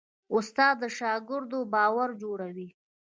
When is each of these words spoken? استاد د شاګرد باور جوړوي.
استاد 0.35 0.75
د 0.81 0.83
شاګرد 0.97 1.51
باور 1.73 2.09
جوړوي. 2.21 2.67